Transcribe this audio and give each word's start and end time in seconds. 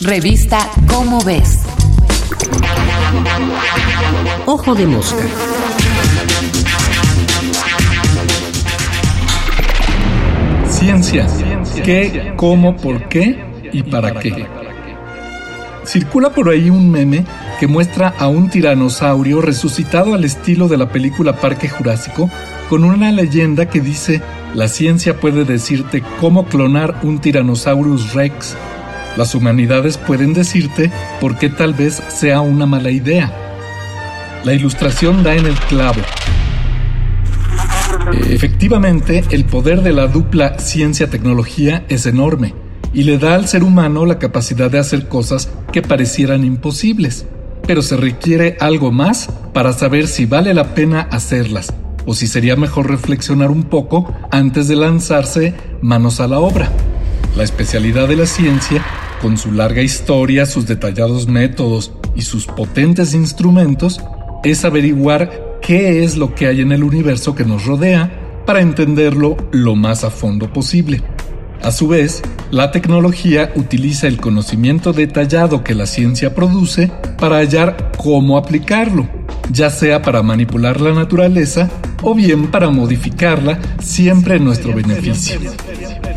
Revista 0.00 0.70
Cómo 0.86 1.20
ves. 1.20 1.60
Ojo 4.46 4.74
de 4.74 4.86
mosca. 4.86 5.22
Ciencia. 10.70 11.26
¿Qué, 11.84 12.32
cómo, 12.36 12.78
por 12.78 13.10
qué 13.10 13.44
y 13.74 13.82
para 13.82 14.18
qué? 14.18 14.46
Circula 15.84 16.30
por 16.30 16.48
ahí 16.48 16.70
un 16.70 16.90
meme 16.90 17.26
que 17.58 17.66
muestra 17.66 18.14
a 18.18 18.28
un 18.28 18.48
tiranosaurio 18.48 19.42
resucitado 19.42 20.14
al 20.14 20.24
estilo 20.24 20.66
de 20.68 20.78
la 20.78 20.88
película 20.88 21.36
Parque 21.36 21.68
Jurásico 21.68 22.30
con 22.70 22.84
una 22.84 23.12
leyenda 23.12 23.68
que 23.68 23.80
dice, 23.80 24.22
la 24.54 24.68
ciencia 24.68 25.20
puede 25.20 25.44
decirte 25.44 26.02
cómo 26.20 26.46
clonar 26.46 27.00
un 27.02 27.18
Tyrannosaurus 27.18 28.14
rex. 28.14 28.56
Las 29.16 29.34
humanidades 29.34 29.98
pueden 29.98 30.32
decirte 30.32 30.90
por 31.20 31.36
qué 31.36 31.48
tal 31.48 31.74
vez 31.74 32.02
sea 32.08 32.40
una 32.40 32.66
mala 32.66 32.90
idea. 32.90 33.32
La 34.44 34.54
ilustración 34.54 35.22
da 35.22 35.34
en 35.34 35.46
el 35.46 35.54
clavo. 35.54 36.00
Efectivamente, 38.28 39.24
el 39.30 39.44
poder 39.44 39.82
de 39.82 39.92
la 39.92 40.06
dupla 40.06 40.58
ciencia-tecnología 40.58 41.84
es 41.88 42.06
enorme 42.06 42.54
y 42.92 43.02
le 43.02 43.18
da 43.18 43.34
al 43.34 43.46
ser 43.46 43.62
humano 43.62 44.06
la 44.06 44.18
capacidad 44.18 44.70
de 44.70 44.78
hacer 44.78 45.08
cosas 45.08 45.50
que 45.72 45.82
parecieran 45.82 46.44
imposibles. 46.44 47.26
Pero 47.66 47.82
se 47.82 47.96
requiere 47.96 48.56
algo 48.60 48.90
más 48.90 49.28
para 49.52 49.72
saber 49.72 50.08
si 50.08 50.26
vale 50.26 50.54
la 50.54 50.74
pena 50.74 51.02
hacerlas 51.10 51.72
o 52.06 52.14
si 52.14 52.26
sería 52.26 52.56
mejor 52.56 52.88
reflexionar 52.88 53.50
un 53.50 53.64
poco 53.64 54.12
antes 54.30 54.66
de 54.68 54.76
lanzarse 54.76 55.54
manos 55.82 56.20
a 56.20 56.26
la 56.26 56.38
obra. 56.38 56.70
La 57.36 57.44
especialidad 57.44 58.08
de 58.08 58.16
la 58.16 58.26
ciencia, 58.26 58.84
con 59.20 59.36
su 59.36 59.52
larga 59.52 59.82
historia, 59.82 60.46
sus 60.46 60.66
detallados 60.66 61.28
métodos 61.28 61.92
y 62.14 62.22
sus 62.22 62.46
potentes 62.46 63.14
instrumentos, 63.14 64.00
es 64.44 64.64
averiguar 64.64 65.58
qué 65.62 66.02
es 66.02 66.16
lo 66.16 66.34
que 66.34 66.46
hay 66.46 66.60
en 66.60 66.72
el 66.72 66.82
universo 66.82 67.34
que 67.34 67.44
nos 67.44 67.66
rodea 67.66 68.42
para 68.46 68.60
entenderlo 68.60 69.36
lo 69.52 69.76
más 69.76 70.04
a 70.04 70.10
fondo 70.10 70.52
posible. 70.52 71.02
A 71.62 71.72
su 71.72 71.88
vez, 71.88 72.22
la 72.50 72.70
tecnología 72.70 73.52
utiliza 73.54 74.08
el 74.08 74.16
conocimiento 74.16 74.94
detallado 74.94 75.62
que 75.62 75.74
la 75.74 75.86
ciencia 75.86 76.34
produce 76.34 76.90
para 77.18 77.36
hallar 77.36 77.92
cómo 77.98 78.38
aplicarlo, 78.38 79.06
ya 79.52 79.68
sea 79.68 80.00
para 80.00 80.22
manipular 80.22 80.80
la 80.80 80.94
naturaleza 80.94 81.68
o 82.02 82.14
bien 82.14 82.48
para 82.48 82.70
modificarla 82.70 83.58
siempre 83.82 84.36
en 84.36 84.44
nuestro 84.44 84.74
beneficio. 84.74 85.40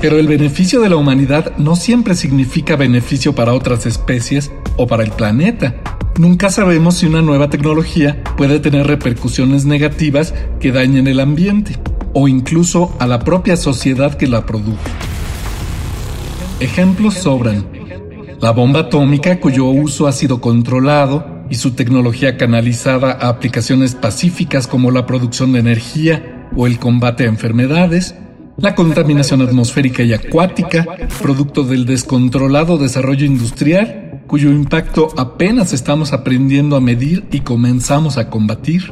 Pero 0.00 0.18
el 0.18 0.26
beneficio 0.26 0.80
de 0.80 0.88
la 0.88 0.96
humanidad 0.96 1.56
no 1.58 1.76
siempre 1.76 2.14
significa 2.14 2.76
beneficio 2.76 3.34
para 3.34 3.54
otras 3.54 3.86
especies 3.86 4.50
o 4.76 4.86
para 4.86 5.04
el 5.04 5.12
planeta. 5.12 5.76
Nunca 6.18 6.50
sabemos 6.50 6.96
si 6.96 7.06
una 7.06 7.22
nueva 7.22 7.48
tecnología 7.48 8.22
puede 8.36 8.60
tener 8.60 8.86
repercusiones 8.86 9.64
negativas 9.64 10.34
que 10.60 10.72
dañen 10.72 11.06
el 11.06 11.20
ambiente 11.20 11.78
o 12.14 12.28
incluso 12.28 12.94
a 12.98 13.06
la 13.06 13.20
propia 13.20 13.56
sociedad 13.56 14.14
que 14.14 14.26
la 14.26 14.44
produjo. 14.44 14.78
Ejemplos 16.60 17.14
sobran. 17.14 17.66
La 18.40 18.50
bomba 18.50 18.80
atómica 18.80 19.40
cuyo 19.40 19.66
uso 19.66 20.06
ha 20.06 20.12
sido 20.12 20.40
controlado 20.40 21.31
y 21.52 21.56
su 21.56 21.72
tecnología 21.72 22.38
canalizada 22.38 23.12
a 23.12 23.28
aplicaciones 23.28 23.94
pacíficas 23.94 24.66
como 24.66 24.90
la 24.90 25.04
producción 25.04 25.52
de 25.52 25.58
energía 25.58 26.48
o 26.56 26.66
el 26.66 26.78
combate 26.78 27.24
a 27.24 27.26
enfermedades, 27.26 28.14
la 28.56 28.74
contaminación 28.74 29.42
atmosférica 29.42 30.02
y 30.02 30.14
acuática, 30.14 30.86
producto 31.20 31.64
del 31.64 31.84
descontrolado 31.84 32.78
desarrollo 32.78 33.26
industrial, 33.26 34.22
cuyo 34.26 34.50
impacto 34.50 35.10
apenas 35.18 35.74
estamos 35.74 36.14
aprendiendo 36.14 36.74
a 36.74 36.80
medir 36.80 37.26
y 37.30 37.40
comenzamos 37.40 38.16
a 38.16 38.30
combatir. 38.30 38.90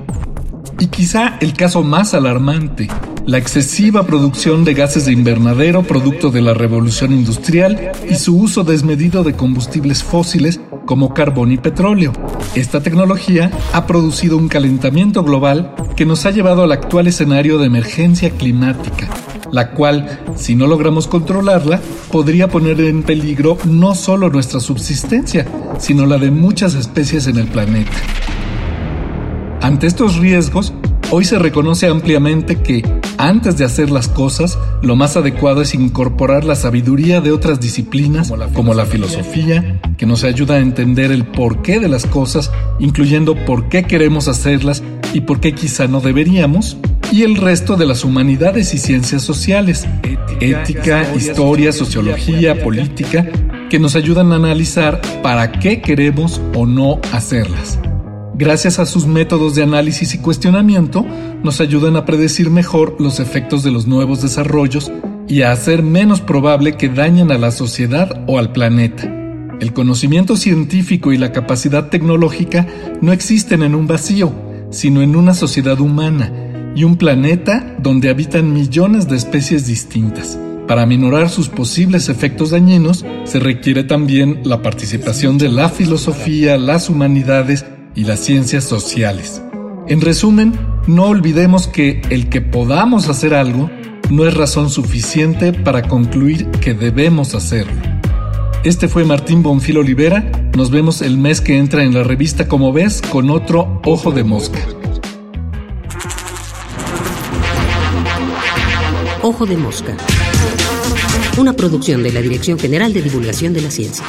Y 0.78 0.88
quizá 0.88 1.38
el 1.41 1.55
caso 1.55 1.83
más 1.83 2.12
alarmante, 2.12 2.88
la 3.30 3.38
excesiva 3.38 4.02
producción 4.02 4.64
de 4.64 4.74
gases 4.74 5.04
de 5.04 5.12
invernadero 5.12 5.84
producto 5.84 6.32
de 6.32 6.42
la 6.42 6.52
revolución 6.52 7.12
industrial 7.12 7.92
y 8.10 8.16
su 8.16 8.36
uso 8.36 8.64
desmedido 8.64 9.22
de 9.22 9.34
combustibles 9.34 10.02
fósiles 10.02 10.60
como 10.84 11.14
carbón 11.14 11.52
y 11.52 11.56
petróleo. 11.56 12.12
Esta 12.56 12.80
tecnología 12.80 13.52
ha 13.72 13.86
producido 13.86 14.36
un 14.36 14.48
calentamiento 14.48 15.22
global 15.22 15.76
que 15.94 16.06
nos 16.06 16.26
ha 16.26 16.32
llevado 16.32 16.64
al 16.64 16.72
actual 16.72 17.06
escenario 17.06 17.58
de 17.58 17.66
emergencia 17.66 18.30
climática, 18.30 19.08
la 19.52 19.70
cual, 19.70 20.18
si 20.34 20.56
no 20.56 20.66
logramos 20.66 21.06
controlarla, 21.06 21.80
podría 22.10 22.48
poner 22.48 22.80
en 22.80 23.04
peligro 23.04 23.58
no 23.64 23.94
solo 23.94 24.28
nuestra 24.28 24.58
subsistencia, 24.58 25.47
sino 25.78 26.04
la 26.04 26.18
de 26.18 26.32
muchas 26.32 26.74
especies 26.74 27.28
en 27.28 27.38
el 27.38 27.47
planeta. 27.47 27.92
Ante 29.60 29.86
estos 29.86 30.16
riesgos, 30.16 30.72
hoy 31.12 31.24
se 31.24 31.38
reconoce 31.38 31.86
ampliamente 31.86 32.56
que, 32.56 32.82
antes 33.20 33.58
de 33.58 33.64
hacer 33.64 33.91
las 33.91 34.08
cosas, 34.08 34.58
lo 34.82 34.97
más 34.97 35.16
adecuado 35.16 35.60
es 35.60 35.75
incorporar 35.75 36.44
la 36.44 36.54
sabiduría 36.54 37.20
de 37.20 37.32
otras 37.32 37.60
disciplinas, 37.60 38.32
como 38.54 38.72
la 38.72 38.86
filosofía, 38.86 39.81
que 39.98 40.06
nos 40.06 40.25
ayuda 40.25 40.54
a 40.54 40.60
entender 40.60 41.12
el 41.12 41.26
porqué 41.26 41.80
de 41.80 41.88
las 41.88 42.06
cosas, 42.06 42.50
incluyendo 42.78 43.34
por 43.44 43.69
qué 43.69 43.84
queremos 43.84 44.26
hacerlas 44.26 44.82
y 45.12 45.20
por 45.20 45.41
qué 45.41 45.54
quizá 45.54 45.86
no 45.86 46.00
deberíamos, 46.00 46.78
y 47.12 47.25
el 47.25 47.36
resto 47.36 47.76
de 47.76 47.86
las 47.86 48.04
humanidades 48.04 48.72
y 48.72 48.78
ciencias 48.78 49.22
sociales, 49.22 49.86
ética, 50.41 51.14
historia, 51.14 51.72
sociología, 51.72 52.62
política, 52.62 53.26
que 53.69 53.78
nos 53.78 53.97
ayudan 53.97 54.32
a 54.32 54.36
analizar 54.36 55.00
para 55.22 55.53
qué 55.53 55.82
queremos 55.82 56.41
o 56.54 56.66
no 56.66 57.00
hacerlas 57.12 57.78
gracias 58.41 58.78
a 58.78 58.87
sus 58.87 59.06
métodos 59.06 59.55
de 59.55 59.62
análisis 59.62 60.15
y 60.15 60.19
cuestionamiento, 60.19 61.05
nos 61.45 61.61
ayudan 61.61 61.97
a 61.97 62.06
predecir 62.06 62.49
mejor 62.49 62.97
los 62.99 63.21
efectos 63.21 63.62
de 63.62 63.71
los 63.71 63.87
nuevos 63.87 64.23
desarrollos 64.23 64.91
y 65.28 65.43
a 65.43 65.53
hacer 65.53 65.83
menos 65.83 66.23
probable 66.23 66.78
que 66.78 66.89
dañen 66.89 67.31
a 67.33 67.39
la 67.39 67.51
sociedad 67.51 68.25
o 68.27 68.39
al 68.39 68.51
planeta. 68.53 69.05
El 69.61 69.75
conocimiento 69.75 70.37
científico 70.37 71.12
y 71.12 71.19
la 71.19 71.33
capacidad 71.33 71.91
tecnológica 71.91 72.67
no 73.03 73.12
existen 73.12 73.62
en 73.62 73.75
un 73.75 73.87
vacío, 73.87 74.33
sino 74.71 75.03
en 75.03 75.17
una 75.17 75.34
sociedad 75.34 75.78
humana 75.78 76.33
y 76.75 76.84
un 76.84 76.97
planeta 76.97 77.77
donde 77.78 78.09
habitan 78.09 78.55
millones 78.55 79.07
de 79.07 79.17
especies 79.17 79.67
distintas. 79.67 80.39
Para 80.67 80.87
minorar 80.87 81.28
sus 81.28 81.51
posibles 81.51 82.09
efectos 82.09 82.53
dañinos, 82.53 83.05
se 83.25 83.39
requiere 83.39 83.84
también 83.84 84.41
la 84.45 84.62
participación 84.62 85.37
de 85.37 85.51
la 85.51 85.69
filosofía, 85.69 86.57
las 86.57 86.89
humanidades 86.89 87.67
y 87.95 88.05
las 88.05 88.21
ciencias 88.21 88.65
sociales. 88.65 89.43
En 89.89 90.01
resumen, 90.01 90.59
no 90.87 91.06
olvidemos 91.06 91.67
que 91.67 92.03
el 92.11 92.28
que 92.28 92.41
podamos 92.41 93.09
hacer 93.09 93.34
algo 93.34 93.71
no 94.11 94.27
es 94.27 94.34
razón 94.34 94.71
suficiente 94.71 95.53
para 95.53 95.89
concluir 95.89 96.51
que 96.53 96.75
debemos 96.75 97.34
hacerlo. 97.34 97.81
Este 98.65 98.89
fue 98.89 99.05
Martín 99.05 99.43
Bonfil 99.43 99.78
Olivera. 99.78 100.31
Nos 100.56 100.71
vemos 100.71 101.01
el 101.01 101.17
mes 101.17 101.41
que 101.41 101.56
entra 101.56 101.83
en 101.83 101.95
la 101.95 102.03
revista 102.03 102.47
Como 102.47 102.73
ves 102.73 103.01
con 103.01 103.31
otro 103.31 103.81
Ojo 103.84 104.11
de 104.11 104.25
Mosca. 104.25 104.61
Ojo 109.22 109.47
de 109.47 109.57
Mosca. 109.57 109.97
Una 111.39 111.55
producción 111.55 112.03
de 112.03 112.12
la 112.12 112.21
Dirección 112.21 112.59
General 112.59 112.93
de 112.93 113.03
Divulgación 113.03 113.53
de 113.53 113.62
la 113.62 113.71
Ciencia. 113.71 114.05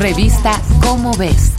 Revista 0.00 0.58
Cómo 0.80 1.12
ves. 1.18 1.49